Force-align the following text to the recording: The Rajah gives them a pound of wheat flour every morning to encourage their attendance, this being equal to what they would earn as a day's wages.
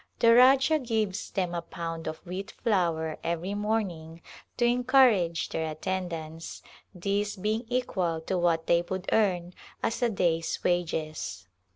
The 0.17 0.33
Rajah 0.33 0.79
gives 0.79 1.29
them 1.29 1.53
a 1.53 1.61
pound 1.61 2.07
of 2.07 2.25
wheat 2.25 2.49
flour 2.63 3.19
every 3.23 3.53
morning 3.53 4.23
to 4.57 4.65
encourage 4.65 5.49
their 5.49 5.69
attendance, 5.69 6.63
this 6.95 7.35
being 7.35 7.65
equal 7.69 8.19
to 8.21 8.35
what 8.39 8.65
they 8.65 8.81
would 8.81 9.05
earn 9.11 9.53
as 9.83 10.01
a 10.01 10.09
day's 10.09 10.57
wages. 10.63 11.45